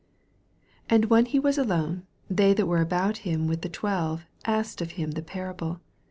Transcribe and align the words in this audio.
10 0.89 0.95
And 1.03 1.05
when 1.11 1.25
he 1.27 1.37
was 1.37 1.59
alone, 1.59 2.07
they 2.27 2.55
that 2.55 2.65
were 2.65 2.81
about 2.81 3.17
him 3.19 3.45
with 3.45 3.61
the 3.61 3.69
twelve 3.69 4.25
asked 4.45 4.81
of 4.81 4.93
him 4.93 5.11
the 5.11 5.21
parable. 5.21 5.79